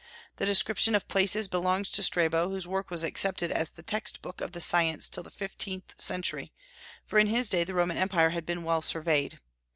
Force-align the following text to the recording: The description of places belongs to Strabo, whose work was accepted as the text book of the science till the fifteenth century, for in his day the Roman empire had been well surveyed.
The 0.37 0.47
description 0.47 0.95
of 0.95 1.07
places 1.07 1.47
belongs 1.47 1.91
to 1.91 2.01
Strabo, 2.01 2.49
whose 2.49 2.67
work 2.67 2.89
was 2.89 3.03
accepted 3.03 3.51
as 3.51 3.69
the 3.69 3.83
text 3.83 4.23
book 4.23 4.41
of 4.41 4.51
the 4.51 4.59
science 4.59 5.07
till 5.07 5.21
the 5.21 5.29
fifteenth 5.29 5.93
century, 6.01 6.51
for 7.05 7.19
in 7.19 7.27
his 7.27 7.49
day 7.49 7.63
the 7.63 7.75
Roman 7.75 7.97
empire 7.97 8.31
had 8.31 8.43
been 8.47 8.63
well 8.63 8.81
surveyed. 8.81 9.39